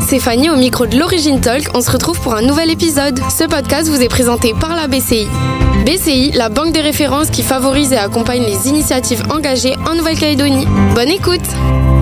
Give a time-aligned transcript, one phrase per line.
[0.00, 1.70] c'est Fanny au micro de l'Origine Talk.
[1.74, 3.20] On se retrouve pour un nouvel épisode.
[3.36, 5.28] Ce podcast vous est présenté par la BCI.
[5.84, 10.66] BCI, la banque des références qui favorise et accompagne les initiatives engagées en Nouvelle-Calédonie.
[10.94, 11.99] Bonne écoute!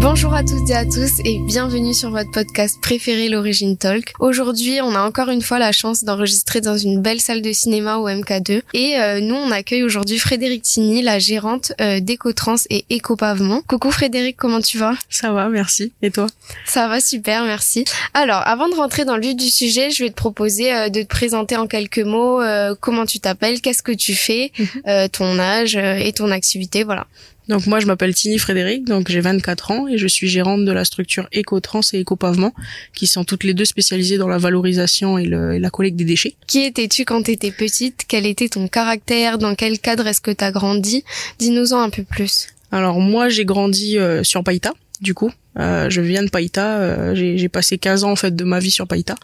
[0.00, 4.12] Bonjour à toutes et à tous et bienvenue sur votre podcast préféré l'Origine Talk.
[4.20, 7.96] Aujourd'hui, on a encore une fois la chance d'enregistrer dans une belle salle de cinéma
[7.96, 12.84] au MK2 et euh, nous on accueille aujourd'hui Frédéric Tini, la gérante euh, d'Ecotrans et
[12.90, 13.60] Écopavement.
[13.66, 14.94] Coucou Frédéric, comment tu vas?
[15.10, 15.92] Ça va, merci.
[16.00, 16.28] Et toi?
[16.64, 17.84] Ça va super, merci.
[18.14, 21.02] Alors, avant de rentrer dans le vif du sujet, je vais te proposer euh, de
[21.02, 22.40] te présenter en quelques mots
[22.80, 25.08] comment tu t'appelles, qu'est-ce que tu fais, mhm.
[25.08, 27.06] ton âge et ton activité, voilà.
[27.48, 30.72] Donc moi je m'appelle Tini Frédéric, donc j'ai 24 ans et je suis gérante de
[30.72, 32.52] la structure Ecotrans et Ecopavement,
[32.94, 36.34] qui sont toutes les deux spécialisées dans la valorisation et, la collecte des déchets.
[36.46, 38.04] Qui étais-tu quand tu étais petite?
[38.06, 39.38] Quel était ton caractère?
[39.38, 41.04] Dans quel cadre est-ce que tu as grandi?
[41.38, 42.48] Dis-nous-en un peu plus.
[42.70, 47.14] Alors moi j'ai grandi euh, sur Païta, du coup, euh, je viens de Païta, euh,
[47.14, 49.16] j'ai passé 15 ans en fait de ma vie sur Païta.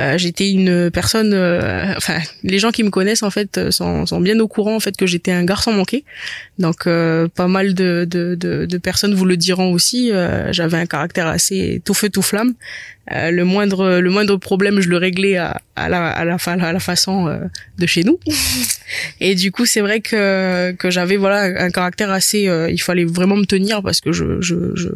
[0.00, 1.32] Euh, j'étais une personne,
[1.96, 4.96] enfin les gens qui me connaissent en fait sont, sont, bien au courant en fait
[4.96, 6.04] que j'étais un garçon manqué.
[6.58, 10.10] Donc pas mal de, de, de, de, personnes vous le diront aussi.
[10.50, 12.54] J'avais un caractère assez tout feu tout flamme.
[13.08, 16.80] le moindre le moindre problème je le réglais à, à la à la, à la
[16.80, 17.40] façon
[17.78, 18.18] de chez nous.
[19.20, 22.50] Et du coup c'est vrai que que j'avais voilà un caractère assez.
[22.70, 24.88] il fallait vraiment me tenir parce que je je, je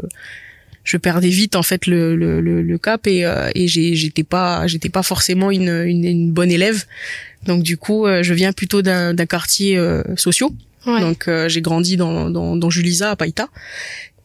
[0.85, 4.91] je perdais vite en fait le, le, le, cap et, euh, et j'étais pas j'étais
[4.91, 6.85] pas forcément une, une, une, bonne élève.
[7.47, 10.03] Donc du coup euh, je viens plutôt d'un quartier euh,
[10.87, 13.49] donc euh, j'ai grandi dans, dans, dans Julisa à Païta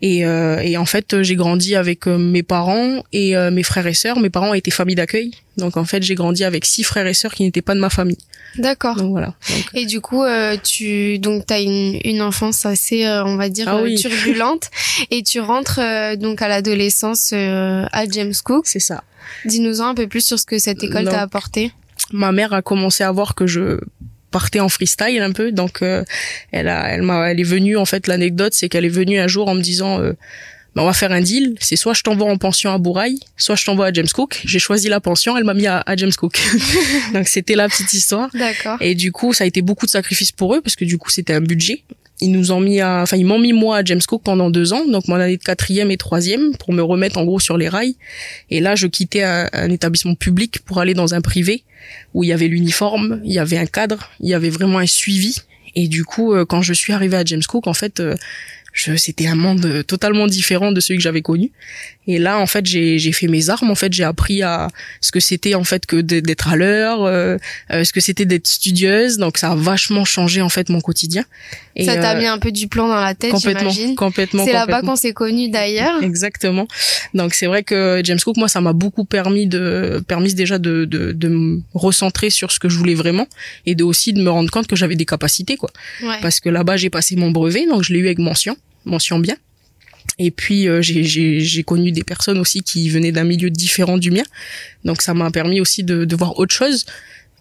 [0.02, 3.86] et, euh, et en fait, j'ai grandi avec euh, mes parents et euh, mes frères
[3.86, 4.20] et sœurs.
[4.20, 7.34] Mes parents étaient famille d'accueil, donc en fait, j'ai grandi avec six frères et sœurs
[7.34, 8.18] qui n'étaient pas de ma famille.
[8.58, 8.96] D'accord.
[8.96, 9.36] Donc voilà.
[9.74, 10.24] Et du coup,
[10.64, 14.70] tu donc t'as une, une enfance assez, on va dire, ah turbulente,
[15.12, 15.80] et tu rentres
[16.18, 18.66] donc à l'adolescence à James Cook.
[18.68, 19.04] C'est ça.
[19.46, 21.74] Dis-nous un peu plus sur ce que cette école t'a apporté.
[22.12, 23.80] Ma mère a commencé à voir que je
[24.32, 26.04] partait en freestyle un peu donc euh,
[26.52, 29.28] elle a elle m'a elle est venue en fait l'anecdote c'est qu'elle est venue un
[29.28, 30.14] jour en me disant euh,
[30.76, 33.56] bah, on va faire un deal c'est soit je t'envoie en pension à Bouraï soit
[33.56, 34.42] je t'envoie à James Cook.
[34.46, 36.40] J'ai choisi la pension elle m'a mis à, James Cook.
[37.14, 38.30] Donc c'était la petite histoire.
[38.34, 38.78] D'accord.
[38.82, 41.10] Et du coup ça a été beaucoup de sacrifices pour eux parce que du coup
[41.10, 41.84] c'était un budget
[42.22, 44.74] ils nous ont mis à, enfin ils m'ont mis moi à James Cook pendant deux
[44.74, 47.70] ans, donc mon année de quatrième et troisième pour me remettre en gros sur les
[47.70, 47.96] rails.
[48.50, 51.64] Et là, je quittais un, un établissement public pour aller dans un privé
[52.14, 54.88] où il y avait l'uniforme, il y avait un cadre, il y avait vraiment un
[54.88, 55.38] suivi.
[55.76, 58.00] Et du coup, euh, quand je suis arrivée à James Cook, en fait,
[58.88, 61.52] euh, c'était un monde totalement différent de celui que j'avais connu.
[62.10, 63.70] Et là, en fait, j'ai fait mes armes.
[63.70, 64.70] En fait, j'ai appris à
[65.00, 67.38] ce que c'était en fait que d'être à l'heure, euh,
[67.72, 69.18] euh, ce que c'était d'être studieuse.
[69.18, 71.24] Donc, ça a vachement changé en fait mon quotidien.
[71.76, 74.44] Et ça t'a euh, mis un peu du plomb dans la tête, complètement, complètement.
[74.44, 76.02] C'est là-bas qu'on s'est connus d'ailleurs.
[76.02, 76.68] Exactement.
[77.14, 80.86] Donc, c'est vrai que James Cook, moi, ça m'a beaucoup permis de, permis déjà de,
[80.86, 83.28] de, de me recentrer sur ce que je voulais vraiment
[83.68, 85.70] et de aussi de me rendre compte que j'avais des capacités, quoi.
[86.24, 89.36] Parce que là-bas, j'ai passé mon brevet, donc je l'ai eu avec mention mention bien.
[90.18, 94.24] Et puis euh, j'ai connu des personnes aussi qui venaient d'un milieu différent du mien,
[94.84, 96.86] donc ça m'a permis aussi de, de, voir autre chose,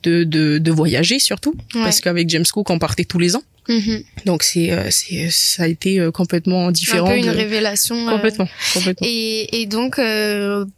[0.05, 3.43] de, de, de voyager surtout, parce qu'avec James Cook on partait tous les ans.
[3.69, 4.05] Mm-hmm.
[4.25, 7.09] Donc c'est euh, c'est ça a été euh, complètement différent.
[7.09, 8.07] Un peu une révélation.
[8.07, 9.07] Complètement, complètement.
[9.07, 10.01] Et, et donc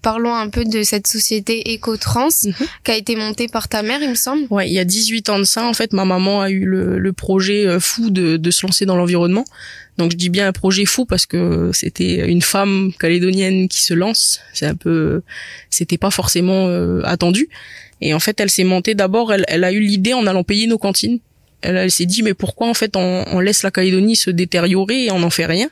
[0.03, 2.67] parlons un peu de cette société Ecotrans mm-hmm.
[2.85, 4.47] qui a été montée par ta mère, il me semble.
[4.51, 6.99] Ouais, il y a 18 ans de ça en fait, ma maman a eu le,
[6.99, 9.45] le projet fou de, de se lancer dans l'environnement.
[10.01, 13.93] Donc je dis bien un projet fou parce que c'était une femme calédonienne qui se
[13.93, 14.41] lance.
[14.55, 15.23] C'est un peu,
[15.69, 17.51] c'était pas forcément euh, attendu.
[18.01, 19.31] Et en fait, elle s'est montée d'abord.
[19.31, 21.21] Elle, elle, a eu l'idée en allant payer nos cantines.
[21.63, 25.05] Elle, elle s'est dit mais pourquoi en fait on, on, laisse la Calédonie se détériorer
[25.07, 25.69] et on n'en fait rien?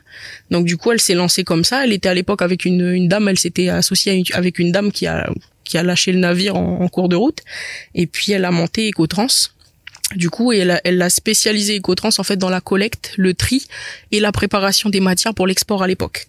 [0.51, 1.83] Donc du coup, elle s'est lancée comme ça.
[1.83, 3.27] Elle était à l'époque avec une, une dame.
[3.27, 5.29] Elle s'était associée avec une dame qui a
[5.63, 7.39] qui a lâché le navire en, en cours de route.
[7.95, 9.27] Et puis elle a monté Ecotrans
[10.15, 13.65] du coup, elle a, elle a spécialisé Ecotrans en fait dans la collecte, le tri
[14.11, 16.27] et la préparation des matières pour l'export à l'époque.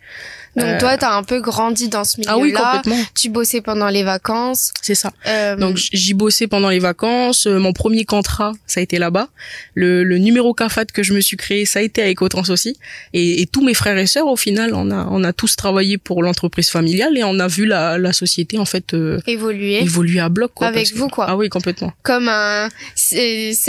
[0.56, 2.34] Donc euh, toi, t'as un peu grandi dans ce milieu-là.
[2.34, 3.04] Ah oui, complètement.
[3.14, 4.72] Tu bossais pendant les vacances.
[4.82, 5.12] C'est ça.
[5.26, 5.54] Euh...
[5.56, 7.46] Donc j'y bossais pendant les vacances.
[7.46, 9.28] Euh, mon premier contrat, ça a été là-bas.
[9.74, 12.76] Le, le numéro CAFAT que je me suis créé, ça a été à Ecotrans aussi.
[13.12, 15.98] Et, et, tous mes frères et sœurs, au final, on a, on a tous travaillé
[15.98, 20.18] pour l'entreprise familiale et on a vu la, la société en fait euh, évoluer, évoluer
[20.18, 20.50] à bloc.
[20.54, 21.26] Quoi, Avec vous, quoi.
[21.28, 21.92] Ah oui, complètement.
[22.02, 22.68] Comme un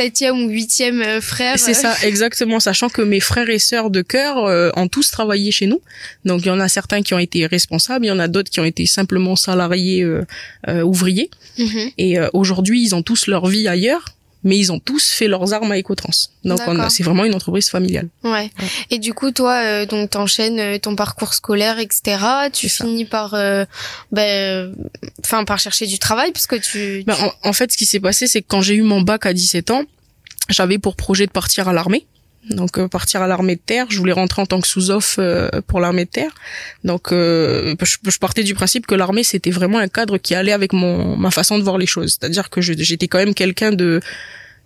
[0.03, 1.59] septième ou huitième frère.
[1.59, 2.59] C'est ça, exactement.
[2.59, 4.35] Sachant que mes frères et sœurs de cœur
[4.75, 5.81] ont tous travaillé chez nous.
[6.25, 8.49] Donc il y en a certains qui ont été responsables, il y en a d'autres
[8.49, 10.25] qui ont été simplement salariés euh,
[10.67, 11.29] euh, ouvriers.
[11.57, 11.91] Mhm.
[11.97, 14.05] Et euh, aujourd'hui, ils ont tous leur vie ailleurs
[14.43, 16.09] mais ils ont tous fait leurs armes à Ecotrans.
[16.43, 16.59] Donc
[16.89, 18.09] c'est vraiment une entreprise familiale.
[18.23, 18.49] Ouais.
[18.89, 22.17] Et du coup, toi, euh, donc t'enchaînes euh, ton parcours scolaire, etc.
[22.51, 23.65] Tu finis par, euh,
[24.11, 24.73] ben,
[25.23, 27.03] enfin, par chercher du travail, puisque tu.
[27.05, 29.25] Ben, en, en, fait, ce qui s'est passé, c'est que quand j'ai eu mon bac
[29.25, 29.83] à 17 ans,
[30.49, 32.05] j'avais pour projet de partir à l'armée
[32.49, 33.85] donc euh, partir à l'armée de terre.
[33.89, 36.31] Je voulais rentrer en tant que sous-off euh, pour l'armée de terre.
[36.83, 40.73] Donc euh, je, partais du principe que l'armée c'était vraiment un cadre qui allait avec
[40.73, 42.17] mon ma façon de voir les choses.
[42.19, 43.99] C'est-à-dire que j'étais quand même quelqu'un de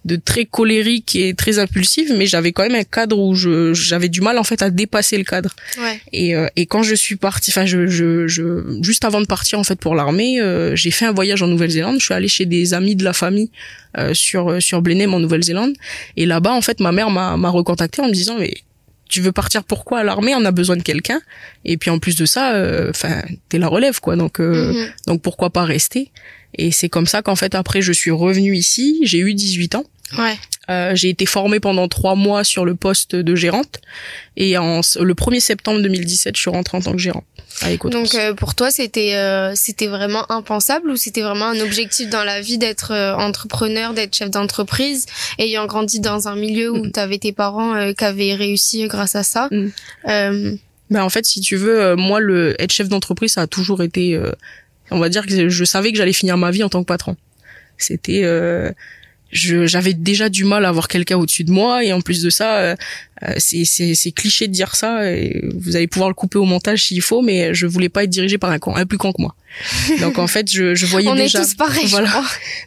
[0.05, 4.07] de très colérique et très impulsive, mais j'avais quand même un cadre où je j'avais
[4.07, 5.55] du mal en fait à dépasser le cadre.
[5.79, 5.99] Ouais.
[6.13, 9.57] Et euh, et quand je suis partie, enfin je, je je juste avant de partir
[9.59, 11.97] en fait pour l'armée, euh, j'ai fait un voyage en Nouvelle-Zélande.
[11.99, 13.49] Je suis allée chez des amis de la famille
[13.97, 15.73] euh, sur sur Blenheim en Nouvelle-Zélande.
[16.17, 18.53] Et là-bas en fait ma mère m'a m'a recontacté en me disant mais
[19.09, 20.35] tu veux partir pourquoi à l'armée?
[20.35, 21.19] On a besoin de quelqu'un.
[21.63, 22.53] Et puis en plus de ça,
[22.89, 24.15] enfin t'es la relève quoi.
[24.15, 24.87] Donc mm-hmm.
[25.07, 26.11] donc pourquoi pas rester?
[26.57, 28.99] Et c'est comme ça qu'en fait après je suis revenue ici.
[29.03, 29.85] J'ai eu 18 ans.
[30.17, 30.37] Ouais.
[30.69, 33.79] Euh, j'ai été formée pendant trois mois sur le poste de gérante
[34.37, 37.25] et en, le 1er septembre 2017, je suis rentrée en tant que gérante.
[37.85, 42.23] Donc euh, pour toi, c'était euh, c'était vraiment impensable ou c'était vraiment un objectif dans
[42.23, 45.05] la vie d'être euh, entrepreneur, d'être chef d'entreprise,
[45.39, 46.91] ayant grandi dans un milieu où mm.
[46.91, 49.49] tu avais tes parents qui avaient réussi grâce à ça?
[49.51, 50.57] Mm.
[50.91, 54.19] Ben en fait, si tu veux, moi le être chef d'entreprise, ça a toujours été,
[54.91, 57.15] on va dire que je savais que j'allais finir ma vie en tant que patron.
[57.77, 58.23] C'était
[59.35, 62.57] j'avais déjà du mal à avoir quelqu'un au-dessus de moi et en plus de ça
[62.57, 62.75] euh, euh,
[63.37, 67.01] c'est c'est cliché de dire ça et vous allez pouvoir le couper au montage s'il
[67.01, 69.35] faut mais je voulais pas être dirigé par un con un plus con que moi.
[70.01, 72.21] Donc en fait je, je voyais On déjà est tous pareils, voilà.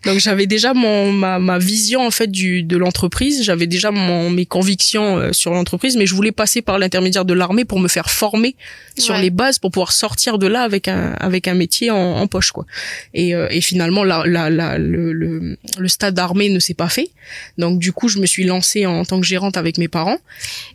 [0.07, 3.43] donc j'avais déjà mon ma, ma vision en fait du de l'entreprise.
[3.45, 7.35] J'avais déjà mon mes convictions euh, sur l'entreprise mais je voulais passer par l'intermédiaire de
[7.35, 8.57] l'armée pour me faire former
[8.97, 12.27] sur les bases pour pouvoir sortir de là avec un avec un métier en, en
[12.27, 12.65] poche quoi.
[13.13, 17.11] Et, et finalement la, la, la le, le, le stade d'armée ne s'est pas fait.
[17.59, 20.17] Donc du coup je me suis lancée en tant que gérante avec mes parents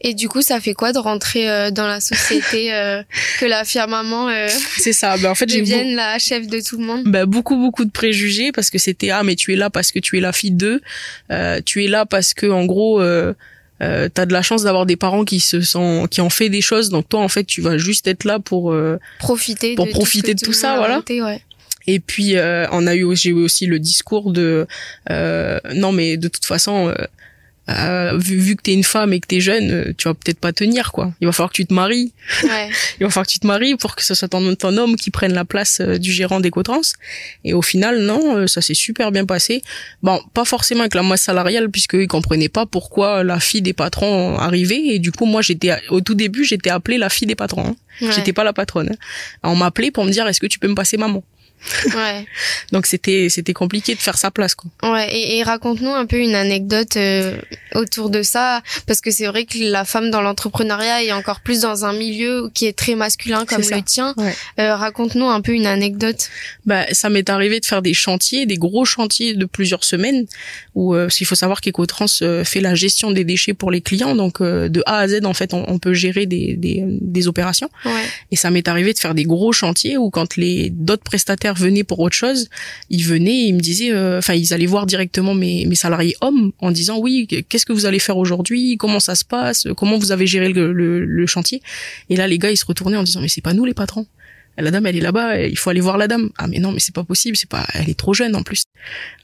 [0.01, 3.01] et du coup, ça fait quoi de rentrer euh, dans la société euh,
[3.39, 5.17] que la fière maman euh, C'est ça.
[5.17, 7.03] Ben, en fait, devienne la chef de tout le monde?
[7.05, 9.99] Ben, beaucoup beaucoup de préjugés parce que c'était ah mais tu es là parce que
[9.99, 10.81] tu es la fille d'eux,
[11.65, 13.33] tu es là parce que en gros euh,
[13.81, 16.89] t'as de la chance d'avoir des parents qui se sont qui ont fait des choses
[16.89, 18.75] donc toi en fait tu vas juste être là pour
[19.19, 21.41] profiter pour profiter de tout, ça voilà ouais.
[21.87, 22.35] et puis
[22.71, 24.67] on a eu j'ai eu aussi le discours de
[25.09, 26.93] non mais de toute façon
[27.69, 30.39] euh, vu, vu que t'es une femme et que t'es jeune, euh, tu vas peut-être
[30.39, 31.13] pas tenir quoi.
[31.21, 32.11] Il va falloir que tu te maries.
[32.43, 32.69] Ouais.
[32.99, 35.11] Il va falloir que tu te maries pour que ce soit ton, ton homme qui
[35.11, 36.81] prenne la place euh, du gérant d'Ecotrans.
[37.45, 39.61] Et au final, non, ça s'est super bien passé.
[40.01, 43.73] Bon, pas forcément avec la masse salariale puisque ils comprenaient pas pourquoi la fille des
[43.73, 44.87] patrons arrivait.
[44.87, 47.75] Et du coup, moi, j'étais au tout début, j'étais appelée la fille des patrons.
[48.01, 48.11] Hein.
[48.11, 48.89] J'étais pas la patronne.
[48.91, 48.97] Hein.
[49.43, 51.23] On m'appelait pour me dire est-ce que tu peux me passer maman?
[51.95, 52.25] Ouais.
[52.71, 54.69] Donc c'était c'était compliqué de faire sa place quoi.
[54.83, 57.37] Ouais et, et raconte-nous un peu une anecdote euh,
[57.75, 61.61] autour de ça parce que c'est vrai que la femme dans l'entrepreneuriat est encore plus
[61.61, 64.15] dans un milieu qui est très masculin comme le tien.
[64.59, 66.29] Euh, raconte-nous un peu une anecdote.
[66.65, 70.25] Bah ça m'est arrivé de faire des chantiers, des gros chantiers de plusieurs semaines
[70.75, 74.15] où euh, il faut savoir qu'Ecotrans euh, fait la gestion des déchets pour les clients.
[74.15, 77.27] Donc euh, de A à Z en fait on, on peut gérer des des, des
[77.27, 77.69] opérations.
[77.85, 77.91] Ouais.
[78.31, 81.83] Et ça m'est arrivé de faire des gros chantiers où quand les d'autres prestataires venaient
[81.83, 82.49] pour autre chose,
[82.89, 86.15] ils venaient et ils me disaient, euh, enfin, ils allaient voir directement mes, mes salariés
[86.21, 88.77] hommes en disant, oui, qu'est-ce que vous allez faire aujourd'hui?
[88.77, 89.67] Comment ça se passe?
[89.77, 91.61] Comment vous avez géré le, le, chantier?
[92.09, 94.05] Et là, les gars, ils se retournaient en disant, mais c'est pas nous les patrons
[94.57, 96.79] la dame elle est là-bas il faut aller voir la dame ah mais non mais
[96.79, 98.63] c'est pas possible c'est pas elle est trop jeune en plus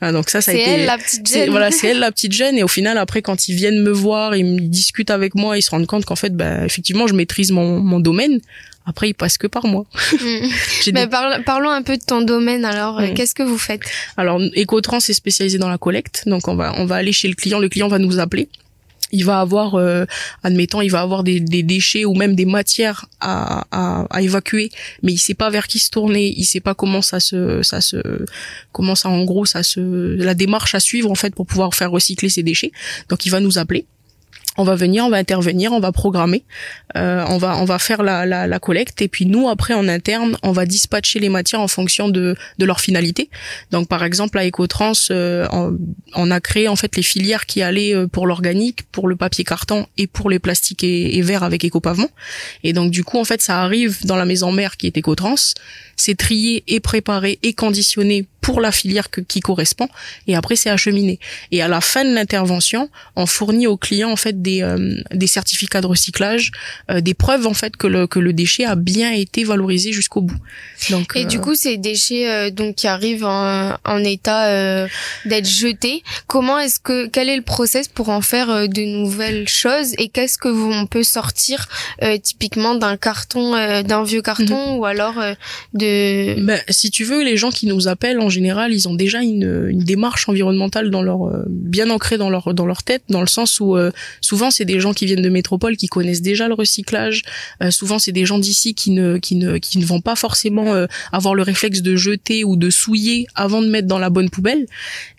[0.02, 2.34] ah, donc ça ça a été elle la petite jeune voilà c'est elle la petite
[2.34, 5.58] jeune et au final après quand ils viennent me voir ils me discutent avec moi
[5.58, 8.40] ils se rendent compte qu'en fait bah effectivement je maîtrise mon, mon domaine
[8.90, 9.86] après, il passe que par moi.
[10.94, 12.66] Mais parlons un peu de ton domaine.
[12.66, 13.82] Alors, euh, qu'est-ce que vous faites?
[14.18, 16.24] Alors, Ecotrans est spécialisé dans la collecte.
[16.26, 17.60] Donc, on va on va aller chez le client.
[17.60, 18.50] Le client va nous appeler.
[19.12, 20.06] Il va avoir, euh,
[20.44, 24.72] admettons, il va avoir des, déchets ou même des matières à, à, à, évacuer,
[25.04, 27.82] mais il sait pas vers qui se tourner, il sait pas comment ça se, ça
[27.82, 27.98] se,
[28.72, 29.80] comment ça en gros ça se,
[30.16, 32.72] la démarche à suivre en fait pour pouvoir faire recycler ces déchets.
[33.10, 33.86] Donc il va nous appeler
[34.60, 36.44] on va venir, on va intervenir, on va programmer,
[36.98, 39.88] euh, on va on va faire la, la, la, collecte et puis nous après en
[39.88, 43.30] interne on va dispatcher les matières en fonction de, de leur finalité.
[43.72, 45.48] Donc par exemple à Ecotrans euh,
[46.14, 49.46] on, a créé en fait les filières qui allaient euh, pour l'organique, pour le papier
[49.46, 52.10] carton et pour les plastiques et, et verres avec Ecopavement.
[52.64, 55.54] Et donc du coup en fait ça arrive dans la maison mère qui est Ecotrans,
[55.96, 59.88] c'est trié et préparé et conditionné pour la filière qui correspond
[60.28, 61.20] et après c'est acheminé.
[61.52, 65.28] Et à la fin de l'intervention, on fournit aux clients en fait des, euh, des
[65.28, 66.52] certificats de recyclage,
[66.90, 70.22] euh, des preuves en fait que le, que le déchet a bien été valorisé jusqu'au
[70.22, 70.38] bout.
[70.90, 74.88] Donc, et du euh, coup, ces déchets donc qui arrivent en, en état
[75.26, 79.94] d'être jetés, comment est-ce que quel est le process pour en faire de nouvelles choses?
[79.98, 81.68] Et qu'est-ce que on peut sortir
[82.24, 83.52] typiquement d'un carton,
[83.84, 84.78] d'un vieux carton mhm.
[84.78, 85.16] ou alors
[85.74, 86.40] de.
[86.46, 89.68] Ben, si tu veux, les gens qui nous appellent en général, ils ont déjà une,
[89.70, 91.20] une démarche environnementale dans leur
[91.50, 93.76] bien ancrée dans leur dans leur tête, dans le sens où
[94.22, 97.24] souvent c'est des gens qui viennent de métropole qui connaissent déjà le recyclage.
[97.64, 100.74] Euh, souvent, c'est des gens d'ici qui ne qui ne qui ne vont pas forcément
[100.74, 104.30] euh, avoir le réflexe de jeter ou de souiller avant de mettre dans la bonne
[104.30, 104.66] poubelle.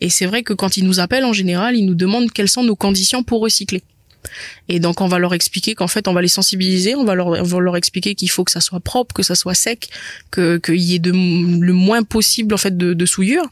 [0.00, 2.62] Et c'est vrai que quand ils nous appellent en général, ils nous demandent quelles sont
[2.62, 3.82] nos conditions pour recycler.
[4.68, 7.28] Et donc on va leur expliquer qu'en fait on va les sensibiliser, on va leur,
[7.28, 9.88] on va leur expliquer qu'il faut que ça soit propre, que ça soit sec,
[10.30, 13.48] que qu'il y ait de, le moins possible en fait de, de souillure.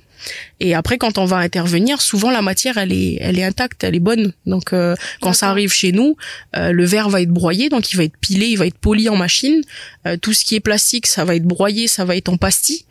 [0.61, 3.95] Et après, quand on va intervenir, souvent la matière, elle est, elle est intacte, elle
[3.95, 4.33] est bonne.
[4.47, 6.17] Donc, euh, quand ça arrive chez nous,
[6.57, 9.09] euh, le verre va être broyé, donc il va être pilé, il va être poli
[9.09, 9.63] en machine.
[10.07, 12.85] Euh, tout ce qui est plastique, ça va être broyé, ça va être en pastille.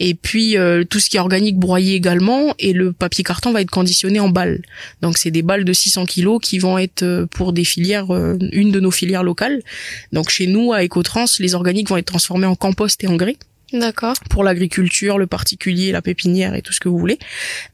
[0.00, 0.56] Et puis
[0.90, 2.54] tout ce qui est organique, broyé également.
[2.58, 4.62] Et le papier carton va être conditionné en balles.
[5.00, 8.80] Donc, c'est des balles de 600 kilos qui vont être pour des filières, une de
[8.80, 9.62] nos filières locales.
[10.10, 13.36] Donc, chez nous, à Ecotrans, les organiques vont être transformés en compost et engrais.
[13.72, 14.14] D'accord.
[14.28, 17.18] Pour l'agriculture, le particulier, la pépinière et tout ce que vous voulez.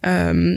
[0.06, 0.56] Euh,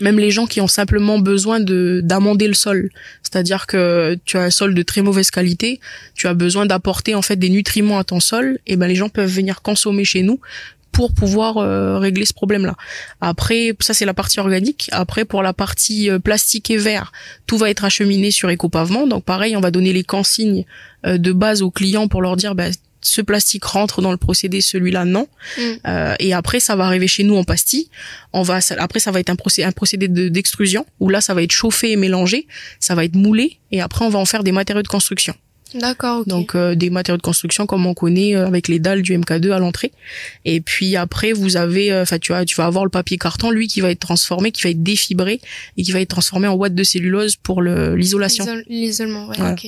[0.00, 2.90] même les gens qui ont simplement besoin de d'amender le sol,
[3.22, 5.80] c'est-à-dire que tu as un sol de très mauvaise qualité,
[6.14, 9.08] tu as besoin d'apporter en fait des nutriments à ton sol, et ben les gens
[9.10, 10.40] peuvent venir consommer chez nous
[10.92, 12.74] pour pouvoir euh, régler ce problème-là.
[13.20, 14.88] Après, ça c'est la partie organique.
[14.92, 17.12] Après, pour la partie euh, plastique et verre,
[17.46, 19.06] tout va être acheminé sur Écopavement.
[19.06, 20.64] Donc pareil, on va donner les consignes
[21.04, 22.72] de base aux clients pour leur dire, ben,
[23.02, 25.28] ce plastique rentre dans le procédé, celui-là non.
[25.58, 25.62] Mm.
[25.86, 27.88] Euh, et après, ça va arriver chez nous en pastille.
[28.32, 31.42] On va, après, ça va être un procédé, un procédé d'extrusion où là, ça va
[31.42, 32.46] être chauffé et mélangé,
[32.80, 35.34] ça va être moulé, et après, on va en faire des matériaux de construction.
[35.74, 36.24] D'accord.
[36.26, 39.52] Donc euh, des matériaux de construction comme on connaît euh, avec les dalles du MK2
[39.52, 39.92] à l'entrée.
[40.44, 43.50] Et puis après vous avez, euh, enfin tu vas tu vas avoir le papier carton
[43.50, 45.40] lui qui va être transformé, qui va être défibré
[45.76, 48.44] et qui va être transformé en ouate de cellulose pour l'isolation.
[48.68, 49.66] L'isolement, ouais, ok.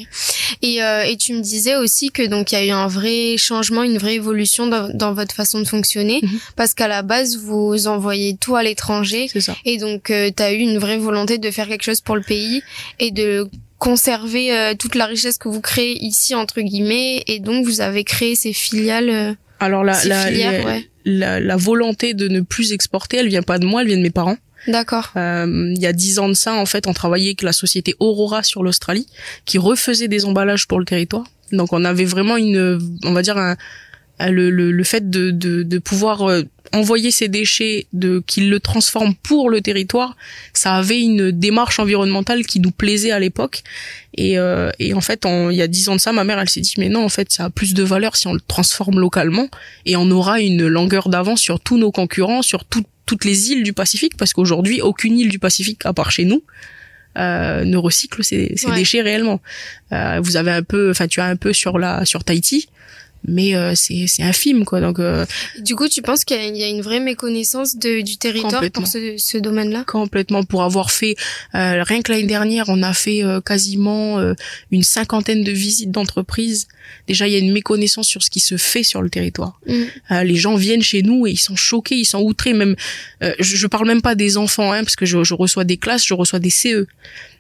[0.63, 3.83] Et et tu me disais aussi que donc il y a eu un vrai changement,
[3.83, 6.39] une vraie évolution dans, dans votre façon de fonctionner mhm.
[6.57, 9.29] parce qu'à la base vous envoyez tout à l'étranger.
[9.33, 9.57] C'est ça.
[9.65, 12.63] Et donc tu as eu une vraie volonté de faire quelque chose pour le pays
[12.99, 13.49] et de
[13.85, 18.03] conserver euh, toute la richesse que vous créez ici entre guillemets et donc vous avez
[18.03, 20.31] créé ces filiales euh, alors la la,
[21.05, 24.03] la, la, volonté de ne plus exporter elle vient pas de moi elle vient de
[24.03, 25.11] mes parents D'accord.
[25.17, 27.95] Euh, il y a dix ans de ça, en fait, on travaillait avec la société
[28.01, 29.07] Aurora sur l'Australie,
[29.45, 31.25] qui refaisait des emballages pour le territoire.
[31.53, 33.59] Donc, on avait vraiment une, on va dire un,
[34.21, 36.43] le, le, le fait de, de, de pouvoir
[36.73, 40.17] envoyer ces déchets, de qu'ils le transforment pour le territoire,
[40.53, 43.63] ça avait une démarche environnementale qui nous plaisait à l'époque.
[44.17, 46.49] Et, euh, et en fait, il y a dix ans de ça, ma mère, elle
[46.49, 48.99] s'est dit, mais non, en fait, ça a plus de valeur si on le transforme
[48.99, 49.49] localement
[49.87, 53.73] et on aura une longueur d'avance sur tous nos concurrents, sur toutes les îles du
[53.73, 56.43] Pacifique, parce qu'aujourd'hui, aucune île du Pacifique, à part chez nous,
[57.17, 59.41] euh, ne recycle ces, ces déchets réellement.
[59.93, 62.69] Euh, vous avez un peu, enfin, tu as un peu sur la sur Tahiti
[63.27, 65.25] mais euh, c'est c'est infime quoi donc euh,
[65.61, 69.17] du coup tu penses qu'il y, a une vraie méconnaissance de, du territoire pour ce,
[69.19, 69.85] ce domaine-là?
[69.87, 70.43] Complètement.
[70.43, 71.17] Pour avoir fait
[71.55, 74.21] euh, rien que l'année dernière on a fait quasiment
[74.71, 76.69] une cinquantaine de visites d'entreprises.
[77.09, 79.61] Déjà il y a une méconnaissance sur ce qui se fait sur le territoire.
[79.67, 80.21] Mm.
[80.23, 82.53] les gens viennent chez nous et ils sont choqués ils sont outrés.
[82.53, 82.77] Même
[83.21, 86.05] je, je parle même pas des enfants hein, parce que je, je reçois des classes
[86.07, 86.87] je reçois des CE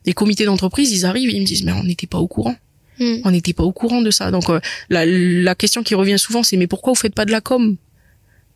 [0.04, 2.56] des comités d'entreprise ils arrivent ils me disent mais on n'était pas au courant
[2.98, 3.16] Hmm.
[3.24, 4.30] On n'était pas au courant de ça.
[4.30, 7.32] Donc euh, la, la, question qui revient souvent, c'est mais pourquoi vous faites pas de
[7.32, 7.76] la com?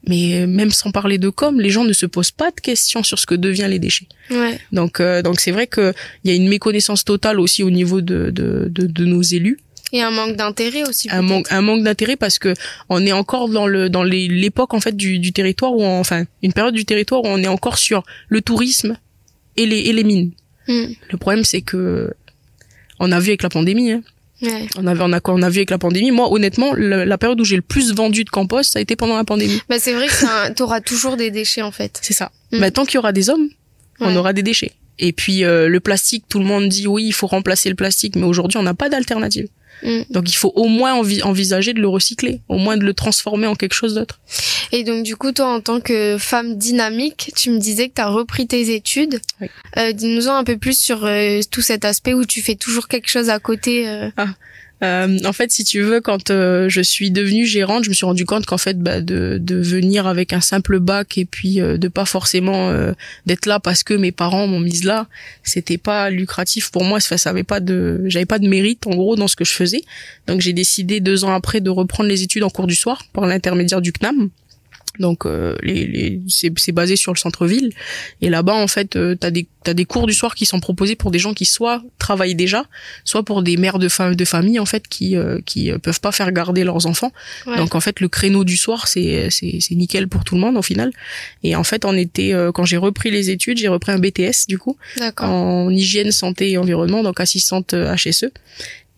[0.07, 3.03] Mais euh, même sans parler de com, les gens ne se posent pas de questions
[3.03, 4.07] sur ce que deviennent les déchets.
[4.31, 4.59] Ouais.
[4.71, 5.93] Donc euh, donc c'est vrai que
[6.23, 9.59] il y a une méconnaissance totale aussi au niveau de de, de, de nos élus.
[9.93, 11.09] Et un manque d'intérêt aussi.
[11.11, 12.53] Un manque, un manque d'intérêt parce que
[12.91, 16.53] on est encore dans le dans l'époque en fait du, du territoire où enfin une
[16.53, 18.97] période du territoire où on est encore sur le tourisme
[19.57, 20.31] et les et les mines.
[20.69, 20.93] Hmm.
[21.11, 22.13] Le problème c'est que
[23.01, 23.93] on a vu avec la pandémie.
[23.93, 24.03] Hein,
[24.77, 26.11] on avait on a quoi on a vu avec la pandémie.
[26.11, 29.17] Moi honnêtement la, période où j'ai le plus vendu de compost ça a été pendant
[29.17, 29.61] la pandémie.
[29.69, 31.99] Bah c'est vrai que tu auras toujours des déchets en fait.
[32.03, 32.31] C'est ça.
[32.53, 32.61] Mm.
[32.61, 33.49] Bah, tant qu'il y aura des hommes,
[34.01, 34.73] on aura des déchets.
[34.99, 38.17] Et puis euh, le plastique, tout le monde dit oui, il faut remplacer le plastique,
[38.17, 39.49] mais aujourd'hui on n'a pas d'alternative.
[39.83, 40.03] Mm.
[40.11, 43.55] Donc il faut au moins envisager de le recycler, au moins de le transformer en
[43.55, 44.21] quelque chose d'autre.
[44.73, 48.03] Et donc du coup, toi en tant que femme dynamique, tu me disais que tu
[48.03, 49.21] as repris tes études.
[49.41, 49.49] Oui.
[49.77, 53.09] Euh, Dis-nous un peu plus sur euh, tout cet aspect où tu fais toujours quelque
[53.09, 53.89] chose à côté.
[53.89, 54.11] Euh.
[54.17, 54.29] Ah.
[54.83, 58.07] Euh, en fait, si tu veux, quand euh, je suis devenue gérante, je me suis
[58.07, 61.79] rendu compte qu'en fait, bah, de, de venir avec un simple bac et puis euh,
[61.79, 62.93] de pas forcément euh,
[63.27, 65.07] d'être là parce que mes parents m'ont mise là,
[65.43, 67.01] c'était pas lucratif pour moi.
[67.01, 69.53] Ça, ça avait pas de, j'avais pas de mérite en gros dans ce que je
[69.53, 69.83] faisais.
[70.27, 73.27] Donc j'ai décidé deux ans après de reprendre les études en cours du soir par
[73.27, 74.31] l'intermédiaire du CNAM.
[74.99, 77.73] Donc euh, les, les, c'est basé sur le centre-ville
[78.21, 80.97] et là-bas en fait euh, t'as des t'as des cours du soir qui sont proposés
[80.97, 82.65] pour des gens qui soit travaillent déjà,
[83.05, 86.01] soit pour des mères de, fa de famille en fait qui euh, qui euh, peuvent
[86.01, 87.13] pas faire garder leurs enfants.
[87.47, 87.57] Ouais.
[87.57, 90.57] Donc en fait le créneau du soir c'est c'est c'est nickel pour tout le monde
[90.57, 90.91] au final.
[91.43, 94.47] Et en fait on était euh, quand j'ai repris les études j'ai repris un BTS
[94.49, 95.29] du coup D'accord.
[95.29, 98.31] en hygiène santé et environnement donc assistante euh, HSE.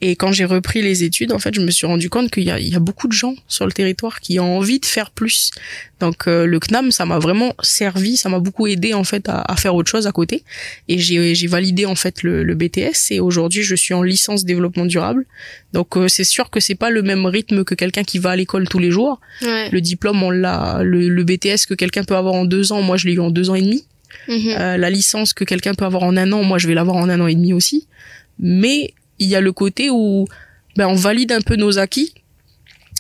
[0.03, 2.47] Et quand j'ai repris les études, en fait, je me suis rendu compte qu'il y
[2.47, 5.51] y a beaucoup de gens sur le territoire qui ont envie de faire plus.
[6.01, 9.43] Donc euh, le CNAM, ça m'a vraiment servi, ça m'a beaucoup aidé en fait à,
[9.43, 10.43] à faire autre chose à côté.
[10.89, 14.45] Et j'ai, j'ai validé en fait le, le BTS et aujourd'hui je suis en licence
[14.45, 15.27] développement durable.
[15.75, 18.37] Donc euh, c'est sûr que c'est pas le même rythme que quelqu'un qui va à
[18.37, 19.21] l'école tous les jours.
[19.43, 19.69] Ouais.
[19.71, 22.97] Le diplôme, on l'a, le, le BTS que quelqu'un peut avoir en deux ans, moi
[22.97, 23.85] je l'ai eu en deux ans et demi.
[24.29, 24.55] Mhm.
[24.59, 27.09] Euh, la licence que quelqu'un peut avoir en un an, moi je vais l'avoir en
[27.09, 27.87] un an et demi aussi.
[28.39, 30.27] Mais il y a le côté où
[30.77, 32.13] ben, on valide un peu nos acquis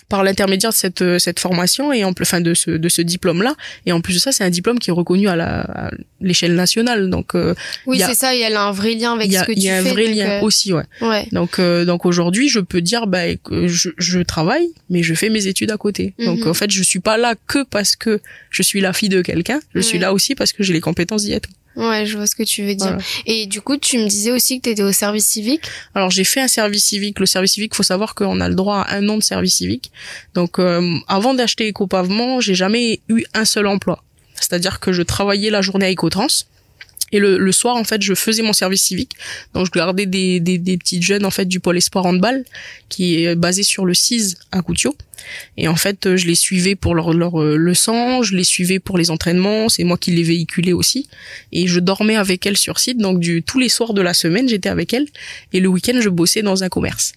[0.08, 3.00] par l'intermédiaire de cette euh, cette formation et en plus enfin de ce de ce
[3.00, 3.54] diplôme là
[3.86, 6.56] et en plus de ça c'est un diplôme qui est reconnu à la à l'échelle
[6.56, 7.54] nationale donc euh,
[7.86, 9.44] Oui, il y c'est ça, et elle a un vrai lien avec il y ce
[9.44, 9.90] que il tu y a un fais.
[9.92, 11.28] vrai donc, lien euh, aussi ouais Ouais.
[11.30, 15.28] donc euh, donc aujourd'hui je peux dire bah que je je travaille mais je fais
[15.28, 16.48] mes études à côté donc Mhm.
[16.48, 19.60] en fait je suis pas là que parce que je suis la fille de quelqu'un
[19.76, 22.34] je suis là aussi parce que j'ai les compétences d'y être Ouais, je vois ce
[22.34, 22.88] que tu veux dire.
[22.88, 23.02] Voilà.
[23.26, 25.62] Et du coup, tu me disais aussi que tu étais au service civique?
[25.94, 27.20] Alors j'ai fait un service civique.
[27.20, 29.92] Le service civique, faut savoir qu'on a le droit à un an de service civique.
[30.34, 34.02] Donc euh, avant d'acheter Ecopavement, j'ai jamais eu un seul emploi.
[34.34, 36.46] C'est-à-dire que je travaillais la journée à.
[37.12, 39.12] Et le, le soir, en fait, je faisais mon service civique.
[39.54, 42.44] Donc, je gardais des, des, des petites jeunes, en fait, du pôle espoir handball,
[42.88, 44.94] qui est basé sur le CIS à Coutio.
[45.56, 47.72] Et en fait, euh, je les suivais pour leur, leur euh,
[48.22, 51.08] je les suivais pour les entraînements, c'est moi qui les véhiculais aussi.
[51.52, 54.48] Et je dormais avec elles sur site, donc du, tous les soirs de la semaine,
[54.48, 55.06] j'étais avec elles.
[55.52, 57.12] Et le week-end, je bossais dans un commerce.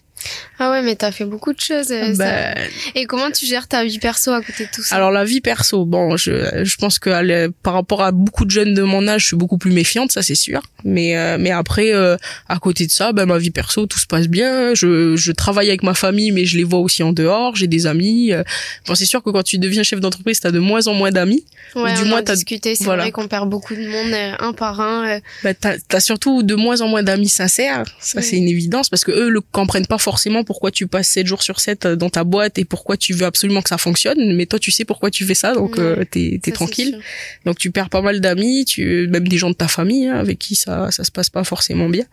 [0.59, 1.91] Ah ouais, mais t'as fait beaucoup de choses.
[1.91, 2.13] euh.
[2.15, 2.53] Bah,
[2.95, 4.95] Et comment tu gères ta vie perso à côté de tout ça?
[4.95, 8.51] Alors la vie perso, bon, je, je pense que elle- par rapport à beaucoup de
[8.51, 10.61] jeunes de mon âge, je suis beaucoup plus méfiante, ça c'est sûr.
[10.85, 12.15] Mais euh, mais après, euh,
[12.49, 14.73] à côté de ça, ben ma vie perso, tout se passe bien.
[14.73, 17.55] Je, je travaille avec ma famille, mais je les vois aussi en dehors.
[17.55, 18.31] J'ai des amis.
[18.87, 21.43] Bon, c'est sûr que quand tu deviens chef d'entreprise, t'as de moins en moins d'amis.
[21.75, 22.75] Ouais, du on moins, t'as- discuté.
[22.75, 23.03] C'est voilà.
[23.03, 25.19] vrai qu'on perd beaucoup de monde un par un.
[25.43, 27.83] bah, t'as as surtout de moins en moins d'amis sincères.
[27.99, 28.23] Ça, Ouais.
[28.23, 30.12] c'est une évidence parce que eux le comprennent pas forcément
[30.43, 33.61] pourquoi tu passes 7 jours sur 7 dans ta boîte et pourquoi tu veux absolument
[33.61, 34.35] que ça fonctionne.
[34.35, 35.83] Mais toi, tu sais pourquoi tu fais ça, donc Ouais.
[35.83, 36.99] euh, t'es tranquille.
[37.45, 40.39] Donc tu perds pas mal d'amis, tu même des gens de ta famille hein, avec
[40.39, 42.05] qui ça ça se passe pas forcément bien.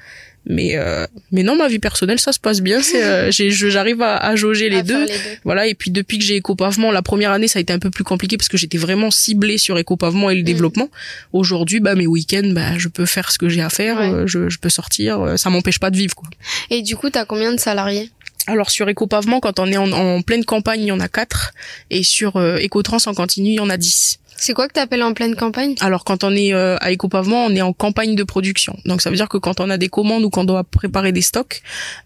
[0.46, 2.81] Mais euh, mais non, ma vie personnelle ça se passe bien.
[2.83, 5.05] C'est euh, j'arrive à, à jauger les À deux.
[5.05, 7.79] les Voilà, et puis depuis que j'ai écopavement, la première année, ça a été un
[7.79, 10.44] peu plus compliqué parce que j'étais vraiment ciblée sur écopavement et le Mm.
[10.44, 10.88] développement.
[11.33, 14.09] Aujourd'hui, bah mes week-ends, bah je peux faire ce que j'ai à faire, Ouais.
[14.11, 16.29] euh, je, je peux sortir, euh, ça m'empêche pas de vivre quoi.
[16.70, 18.11] Et du coup, t'as combien de salariés?
[18.46, 21.53] Alors sur écopavement, quand on est en, en pleine campagne, il y en a quatre,
[21.90, 24.18] et sur euh, écotrans en continu, il y en a 10.
[24.42, 25.74] C'est quoi que t'appelles en pleine campagne?
[25.81, 28.74] Alors quand on est euh, à écopavement, on est en campagne de production.
[28.87, 31.20] Donc ça veut dire que quand on a des commandes ou qu'on doit préparer des
[31.20, 31.61] stocks,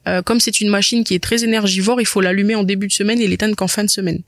[0.09, 2.93] euh, comme c'est une machine qui est très énergivore, il faut l'allumer en début de
[2.93, 4.19] semaine et l'éteindre qu'en fin de semaine.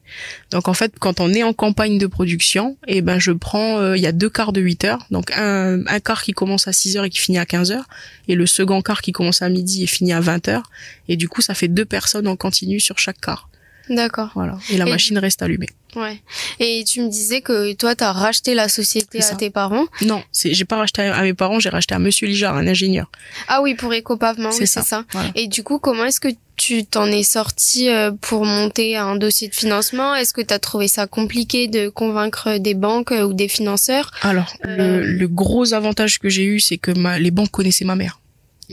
[0.53, 3.97] Donc en fait, quand on est en campagne de production, et ben je prends euh,
[3.97, 5.05] il y a deux quarts de 8 heures.
[5.11, 7.89] Donc un, un quart qui commence à 6 heures et qui finit à 15 heures
[8.29, 10.71] et le second quart qui commence à midi et finit à 20 heures
[11.09, 13.49] et du coup ça fait deux personnes en continu sur chaque quart.
[13.91, 14.31] D'accord.
[14.35, 14.59] Voilà.
[14.71, 15.69] Et la Et- machine reste allumée.
[15.97, 16.21] Ouais.
[16.61, 19.87] Et tu me disais que toi, t'as racheté la société à tes parents.
[20.03, 23.11] Non, c'est j'ai pas racheté à, mes parents, j'ai racheté à monsieur Lijard, un ingénieur.
[23.49, 24.83] Ah oui, pour Ecopavement, C'est ça.
[24.83, 25.05] ça.
[25.13, 25.31] Voilà.
[25.35, 29.49] Et du coup, comment est-ce que tu t'en es sorti euh, pour monter un dossier
[29.49, 30.15] de financement?
[30.15, 34.11] Est-ce que tu as trouvé ça compliqué de convaincre des banques euh, ou des financeurs?
[34.23, 35.01] Alors, Euh.
[35.01, 38.21] le, le gros avantage que j'ai eu, c'est que ma, les banques connaissaient ma mère.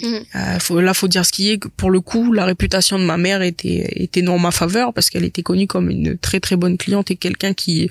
[0.01, 0.23] Mhm.
[0.35, 1.57] Euh, faut, là, faut dire ce qui est.
[1.59, 4.93] que Pour le coup, la réputation de ma mère était était non en ma faveur
[4.93, 7.89] parce qu'elle était connue comme une très très bonne cliente et quelqu'un qui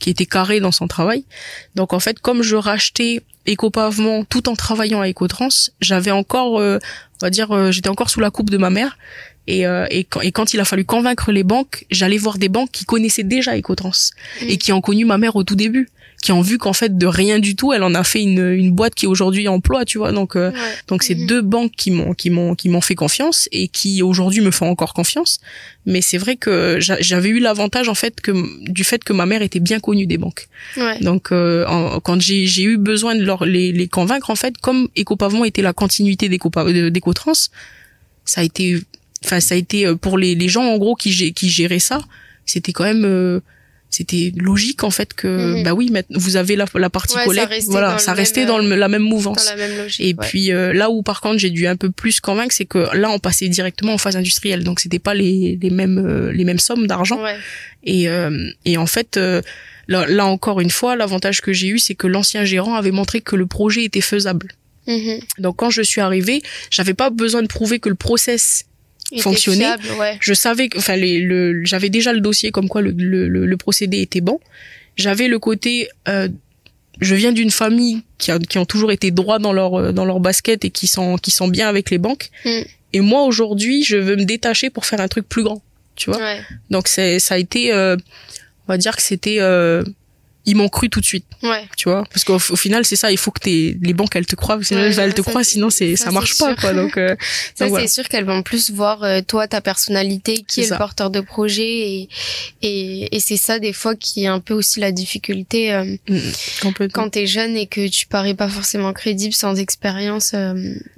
[0.00, 1.24] qui était carré dans son travail.
[1.76, 5.48] Donc en fait, comme je rachetais Ecopavement tout en travaillant à Ecotrans,
[5.80, 6.78] j'avais encore, euh,
[7.22, 8.98] on va dire, euh, j'étais encore sous la coupe de ma mère.
[9.46, 12.48] Et, euh, et, quand, et quand il a fallu convaincre les banques, j'allais voir des
[12.48, 13.92] banques qui connaissaient déjà Ecotrans
[14.42, 14.46] Mm.
[14.48, 15.88] et qui ont connu ma mère au tout début,
[16.24, 18.72] qui ont vu qu'en fait de rien du tout, elle en a fait une, une
[18.78, 20.10] boîte qui aujourd'hui emploie, tu vois.
[20.20, 20.74] Donc euh, Ouais.
[20.88, 21.26] donc c'est Mhm.
[21.26, 24.68] deux banques qui m'ont qui m'ont qui m'ont fait confiance et qui aujourd'hui me font
[24.74, 25.32] encore confiance.
[25.86, 28.32] Mais c'est vrai que j'a- j'avais eu l'avantage en fait que
[28.78, 30.48] du fait que ma mère était bien connue des banques.
[30.78, 30.98] Ouais.
[31.08, 34.54] Donc euh, en- quand j'ai j'ai eu besoin de leur les les convaincre en fait
[34.66, 37.40] comme Ecopavement était la continuité d'Ecotrans,
[38.24, 38.80] ça a été
[39.24, 41.98] enfin ça a été euh, pour les, les gens en gros qui qui géraient ça,
[42.46, 43.40] c'était quand même euh,
[43.94, 45.62] c'était logique en fait que Mhm.
[45.64, 48.44] bah oui maintenant vous avez la, la partie Ouais, ça collecte voilà dans ça restait
[48.46, 50.00] dans le- la même mouvance Dans la même logique.
[50.00, 50.26] et ouais.
[50.28, 53.08] puis euh, là où par contre j'ai dû un peu plus convaincre c'est que là
[53.10, 56.58] on passait directement en phase industrielle donc c'était pas les les mêmes euh, les mêmes
[56.58, 57.36] sommes d'argent Ouais.
[57.84, 59.16] et euh, et en fait
[59.86, 63.20] là, là encore une fois l'avantage que j'ai eu c'est que l'ancien gérant avait montré
[63.20, 64.48] que le projet était faisable
[64.86, 65.20] Mhm.
[65.38, 68.64] donc quand je suis arrivée j'avais pas besoin de prouver que le process
[69.22, 69.66] Fonctionner.
[69.98, 70.16] ouais.
[70.20, 73.46] je savais que enfin les, le j'avais déjà le dossier comme quoi le, le, le,
[73.46, 74.40] le procédé était bon
[74.96, 76.28] j'avais le côté euh,
[77.00, 80.04] je viens d'une famille qui, a, qui ont toujours été droits dans leur euh, dans
[80.04, 82.62] leur basket et qui sont qui sont bien avec les banques Mm.
[82.92, 85.62] et moi aujourd'hui je veux me détacher pour faire un truc plus grand
[85.96, 86.40] tu vois Ouais.
[86.70, 87.96] donc c'est ça a été euh,
[88.68, 89.82] on va dire que c'était euh,
[90.46, 91.64] ils m'ont cru tout de suite Ouais.
[91.76, 94.26] tu vois parce qu'au au final c'est ça il faut que t'aies- les banques elles
[94.26, 96.56] te croient sinon Ouais, elles te ça, croient sinon c'est ça, ça marche pas sûr.
[96.56, 97.14] quoi donc, euh,
[97.54, 97.86] Ça, voilà.
[97.86, 101.20] c'est sûr qu'elles vont plus voir euh, toi, ta personnalité, qui est le porteur de
[101.20, 101.62] projet.
[101.68, 102.08] Et,
[102.62, 106.14] et, et c'est ça, des fois, qui est un peu aussi la difficulté euh, Mm,
[106.16, 106.20] mm,
[106.62, 110.32] complètement quand t'es jeune et que tu parais pas forcément crédible sans expérience.
[110.34, 110.54] euh,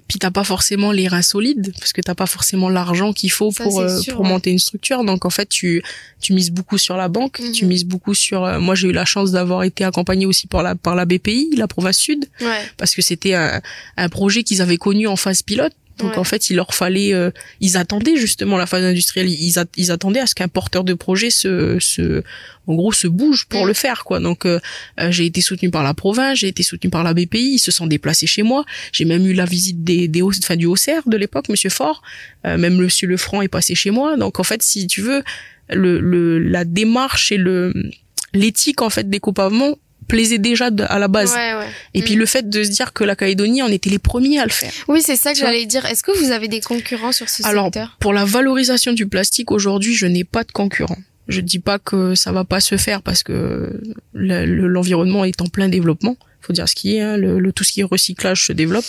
[0.08, 3.50] puis t'as pas forcément les reins solides parce que t'as pas forcément l'argent qu'il faut
[3.50, 4.28] Ça, pour euh, sûr, pour ouais.
[4.28, 5.82] monter une structure donc en fait tu
[6.20, 7.50] tu mises beaucoup sur la banque Mhm.
[7.52, 10.62] tu mises beaucoup sur euh, moi j'ai eu la chance d'avoir été accompagné aussi par
[10.66, 12.62] la par la BPI la province sud ouais.
[12.78, 13.60] parce que c'était un
[13.96, 16.18] un projet qu'ils avaient connu en phase pilote donc Ouais.
[16.18, 17.30] en fait il leur fallait euh,
[17.66, 20.92] ils attendaient justement la phase industrielle ils, a- ils attendaient à ce qu'un porteur de
[21.06, 22.22] projet se se
[22.66, 24.60] en gros se bouge pour le faire quoi donc euh,
[25.00, 27.70] euh, j'ai été soutenu par la province j'ai été soutenu par la BPI ils se
[27.78, 28.60] sont déplacés chez moi
[28.92, 31.98] j'ai même eu la visite des, des enfin, du HCR de l'époque, Monsieur Fort.
[32.46, 34.08] Euh, même Monsieur Lefranc est passé chez moi.
[34.22, 35.22] Donc en fait, si tu veux,
[35.82, 37.72] le, le la démarche et le
[38.36, 39.76] l'éthique en fait des copavements
[40.08, 41.32] plaisait déjà à la base.
[41.32, 41.66] Ouais, ouais.
[41.94, 42.18] Et puis Mm.
[42.20, 44.70] le fait de se dire que la Calédonie, on était les premiers à le faire.
[44.86, 45.84] Oui, c'est ça que j'allais dire.
[45.84, 47.96] Est-ce que vous avez des concurrents sur ce Alors, secteur?
[47.98, 50.98] Pour la valorisation du plastique, aujourd'hui, je n'ai pas de concurrent.
[51.26, 53.80] Je dis pas que ça va pas se faire parce que
[54.12, 56.16] le- le- l'environnement est en plein développement.
[56.40, 58.84] Faut dire ce qui est, hein, le, le- tout ce qui est recyclage se développe.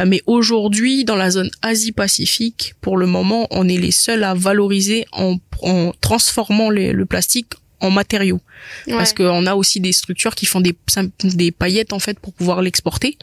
[0.00, 4.34] Euh, mais aujourd'hui, dans la zone Asie-Pacifique, pour le moment, on est les seuls à
[4.34, 8.40] valoriser en, en transformant les- le plastique en matériaux.
[8.88, 9.16] Parce Ouais.
[9.26, 10.74] qu'on a aussi des structures qui font des,
[11.24, 13.16] des paillettes en fait pour pouvoir l'exporter,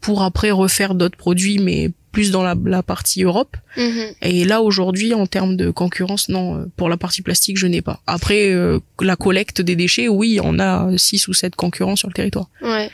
[0.00, 3.56] pour après refaire d'autres produits, mais plus dans la, la partie Europe.
[3.76, 4.14] Mhm.
[4.22, 7.82] Et là aujourd'hui, en termes de concurrence, non, euh, pour la partie plastique, je n'ai
[7.82, 8.00] pas.
[8.08, 12.14] Après, euh, la collecte des déchets, oui, on a six ou sept concurrents sur le
[12.14, 12.48] territoire.
[12.62, 12.90] Ouais.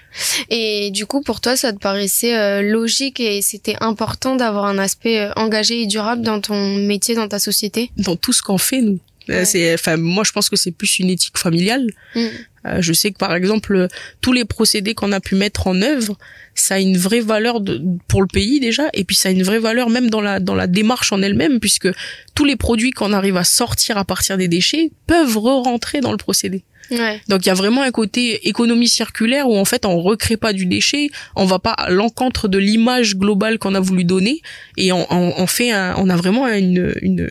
[0.50, 4.76] Et du coup, pour toi, ça te paraissait euh, logique et c'était important d'avoir un
[4.76, 7.90] aspect engagé et durable dans ton métier, dans ta société?
[7.96, 8.98] Dans tout ce qu'on fait, nous.
[9.30, 9.44] Euh, Ouais.
[9.44, 11.86] C'est, enfin, moi, je pense que c'est plus une éthique familiale.
[12.14, 12.26] Mm.
[12.66, 13.88] Euh, je sais que par exemple, euh,
[14.20, 16.18] tous les procédés qu'on a pu mettre en œuvre,
[16.54, 19.42] ça a une vraie valeur de, pour le pays déjà, et puis ça a une
[19.42, 21.88] vraie valeur même dans la dans la démarche en elle-même, puisque
[22.34, 26.16] tous les produits qu'on arrive à sortir à partir des déchets peuvent re-rentrer dans le
[26.16, 26.64] procédé.
[26.90, 27.20] Ouais.
[27.28, 30.52] Donc il y a vraiment un côté économie circulaire où en fait on recrée pas
[30.52, 34.40] du déchet, on va pas à l'encontre de l'image globale qu'on a voulu donner
[34.76, 37.28] et on, on, on fait un, on a vraiment une, une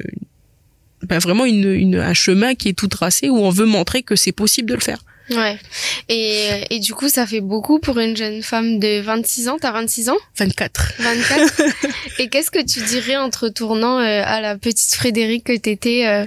[1.05, 4.15] ben vraiment une, une, un chemin qui est tout tracé où on veut montrer que
[4.15, 4.99] c'est possible de le faire.
[5.31, 5.57] Ouais.
[6.07, 9.57] Et, et du coup, ça fait beaucoup pour une jeune femme de 26 ans.
[9.59, 10.17] T'as 26 ans?
[10.37, 10.93] 24.
[10.99, 11.61] 24
[12.19, 16.05] Et qu'est-ce que tu dirais en te retournant euh, à la petite Frédéric que t'étais
[16.05, 16.25] euh,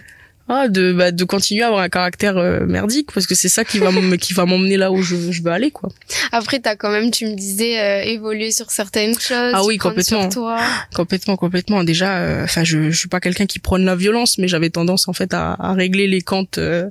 [0.48, 3.64] Ah, de, bah, de continuer à avoir un caractère euh, merdique parce que c'est ça
[3.64, 5.90] qui va qui va m'emmener là où je, je veux aller quoi.
[6.32, 9.52] Après, t'as quand même, tu me disais, euh, évolué sur certaines choses.
[9.54, 10.28] Ah oui, complètement.
[10.28, 10.58] Toi.
[10.94, 11.84] Complètement, complètement.
[11.84, 15.06] Déjà, euh, enfin, je, je suis pas quelqu'un qui prône la violence, mais j'avais tendance
[15.08, 16.88] en fait à, à régler les comptes euh,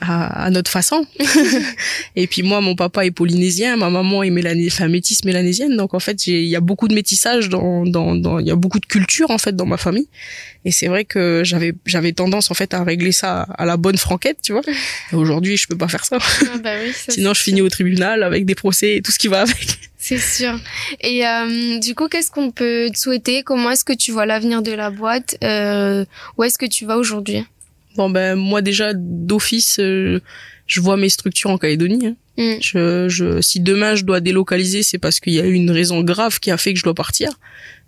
[0.00, 1.06] à, à notre façon.
[2.16, 6.00] et puis moi, mon papa est polynésien, ma maman est enfin, métisse mélanésienne, donc en
[6.00, 8.86] fait, il y a beaucoup de métissage dans, dans, dans, il y a beaucoup de
[8.86, 10.08] culture en fait dans ma famille.
[10.64, 13.96] Et c'est vrai que j'avais, j'avais tendance en fait à régler ça à la bonne
[13.96, 14.62] franquette, tu vois.
[15.12, 16.18] Et aujourd'hui, je peux pas faire ça.
[16.20, 19.18] Ah bah oui, ça, Sinon, je finis au tribunal avec des procès et tout ce
[19.18, 19.78] qui va avec.
[19.98, 20.58] C'est sûr.
[21.02, 23.42] Et euh, du coup, qu'est-ce qu'on peut te souhaiter?
[23.42, 25.36] Comment est-ce que tu vois l'avenir de la boîte?
[25.44, 26.04] Euh,
[26.38, 27.44] Où est-ce que tu vas aujourd'hui?
[27.96, 30.20] Bon ben moi déjà d'office, euh,
[30.66, 32.06] je vois mes structures en Calédonie.
[32.06, 32.16] hein.
[32.36, 32.56] Mm.
[32.60, 36.00] Je, je, si demain je dois délocaliser, c'est parce qu'il y a eu une raison
[36.02, 37.30] grave qui a fait que je dois partir.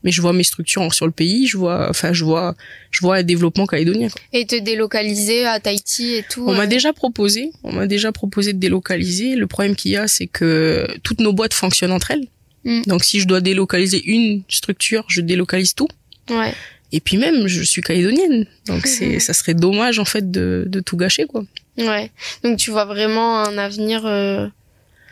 [0.04, 2.56] Mais je vois mes structures sur le pays, je vois, enfin je vois,
[2.90, 4.08] je vois un développement calédonien.
[4.08, 4.20] quoi.
[4.32, 8.10] Et te délocaliser à Tahiti et tout On m'a euh, déjà proposé, on m'a déjà
[8.10, 9.36] proposé de délocaliser.
[9.36, 12.26] Le problème qu'il y a, c'est que toutes nos boîtes fonctionnent entre elles.
[12.64, 12.82] Mm.
[12.88, 15.88] Donc si je dois délocaliser une structure, je délocalise tout.
[16.30, 16.52] Ouais.
[16.92, 20.80] Et puis même, je suis calédonienne, donc c'est, ça serait dommage en fait de, de
[20.80, 21.42] tout gâcher quoi.
[21.78, 22.10] Ouais.
[22.44, 24.46] Donc tu vois vraiment un avenir euh,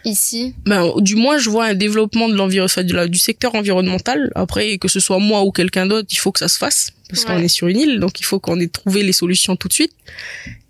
[0.05, 0.55] ici?
[0.67, 5.01] Ben, du moins je vois un développement de l'environnement du secteur environnemental après que ce
[5.01, 7.67] soit moi ou quelqu'un d'autre il faut que ça se fasse parce qu'on est sur
[7.69, 9.93] une île donc il faut qu'on ait trouvé les solutions tout de suite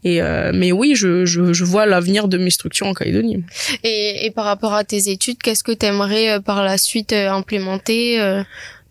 [0.05, 3.45] et euh, mais oui je, je, je vois l'avenir de mes structures en Calédonie
[3.85, 7.13] et, et par rapport à tes études qu'est-ce que tu aimerais euh, par la suite
[7.13, 8.43] euh, implémenter euh?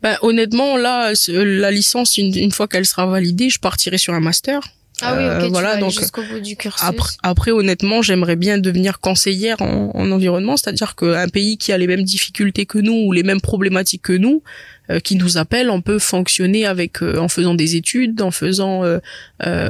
[0.01, 4.19] Ben, honnêtement là la licence une, une fois qu'elle sera validée je partirai sur un
[4.19, 4.61] master
[5.01, 6.83] ah oui, ok, voilà, donc jusqu'au bout du cursus.
[6.83, 11.77] Après, après honnêtement, j'aimerais bien devenir conseillère en, en environnement, c'est-à-dire qu'un pays qui a
[11.77, 14.43] les mêmes difficultés que nous ou les mêmes problématiques que nous,
[14.89, 18.83] euh, qui nous appelle, on peut fonctionner avec euh, en faisant des études, en faisant,
[18.83, 18.99] euh,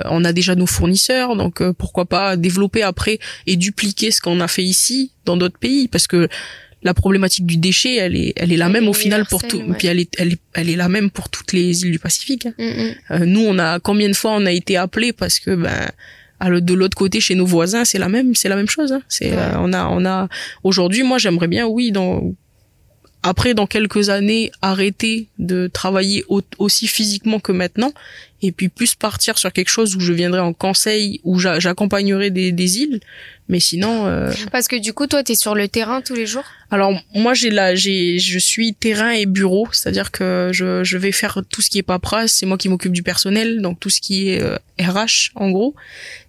[0.06, 4.48] on a déjà nos fournisseurs, donc pourquoi pas développer après et dupliquer ce qu'on a
[4.48, 6.28] fait ici dans d'autres pays, parce que
[6.82, 9.62] la problématique du déchet, elle est, elle est la même au final pour tout.
[9.78, 12.46] Puis elle est, elle est, elle est la même pour toutes les îles du Pacifique.
[12.46, 12.54] Hein.
[12.58, 12.96] Mm, mm.
[13.12, 15.90] Euh, nous, on a combien de fois on a été appelés parce que ben
[16.42, 18.94] de l'autre côté chez nos voisins, c'est la même, c'est la même chose.
[18.94, 19.02] Hein.
[19.10, 20.30] C'est, euh, on a, on a.
[20.64, 22.34] Aujourd'hui, moi, j'aimerais bien, oui, dans
[23.22, 26.24] après dans quelques années arrêter de travailler
[26.58, 27.92] aussi physiquement que maintenant
[28.42, 32.54] et puis plus partir sur quelque chose où je viendrai en conseil où j'accompagnerai des,
[32.54, 33.02] des îles
[33.50, 34.32] mais sinon euh...
[34.52, 37.34] parce que du coup toi tu es sur le terrain tous les jours alors moi
[37.34, 39.68] j'ai là j'ai je suis terrain et bureau.
[39.72, 42.34] C'est-à-dire que je, je vais faire tout ce qui est paperasse.
[42.34, 45.76] C'est moi qui m'occupe du personnel donc tout ce qui est euh, RH en gros.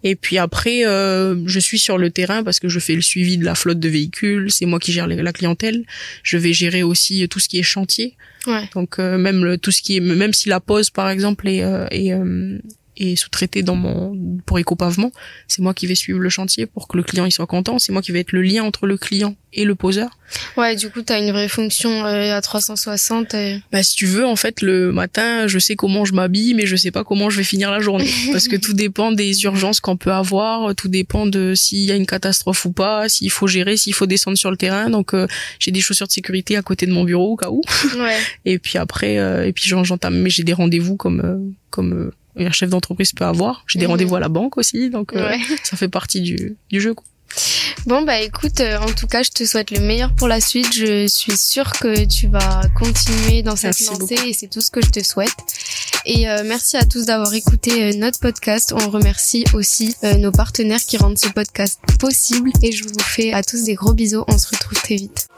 [0.03, 3.37] Et puis après euh, je suis sur le terrain parce que je fais le suivi
[3.37, 4.51] de la flotte de véhicules.
[4.51, 5.85] C'est moi qui gère la clientèle.
[6.23, 8.17] Je vais gérer aussi tout ce qui est chantier.
[8.47, 8.69] Ouais.
[8.75, 11.63] Donc euh, même le, tout ce qui est même si la pose par exemple est,
[11.63, 12.15] euh, est,
[13.01, 15.13] euh, est sous-traité dans mon pour éco-pavement,
[15.49, 17.93] c'est moi qui vais suivre le chantier pour que le client il soit content, c'est
[17.93, 20.11] moi qui vais être le lien entre le client et le poseur.
[20.57, 23.35] Ouais, du coup, tu as une vraie fonction euh, à 360.
[23.73, 26.77] Bah si tu veux en fait le matin, je sais comment je m'habille mais je
[26.77, 29.97] sais pas comment je vais finir la journée parce que tout dépend des urgences qu'on
[29.97, 33.77] peut avoir, tout dépend de s'il y a une catastrophe ou pas, s'il faut gérer,
[33.77, 34.91] s'il faut descendre sur le terrain.
[34.91, 35.27] Donc euh,
[35.59, 37.63] j'ai des chaussures de sécurité à côté de mon bureau au cas où.
[37.97, 38.19] Ouais.
[38.45, 42.71] et puis après euh, et puis j'entame mais j'ai des rendez-vous comme comme un chef
[42.71, 43.65] d'entreprise peut avoir.
[43.67, 43.93] J'ai des mhm.
[43.93, 46.95] rendez-vous à la banque aussi, donc euh, ça fait partie du, du jeu.
[46.95, 47.05] Quoi.
[47.87, 50.75] Bon bah écoute, euh, en tout cas, je te souhaite le meilleur pour la suite.
[50.75, 54.85] Je suis sûre que tu vas continuer dans cette lancée et c'est tout ce que
[54.85, 55.31] je te souhaite.
[56.07, 58.75] Et euh, merci à tous d'avoir écouté notre podcast.
[58.77, 63.43] On remercie aussi nos partenaires qui rendent ce podcast possible et je vous fais à
[63.43, 64.25] tous des gros bisous.
[64.29, 65.29] On se retrouve très vite.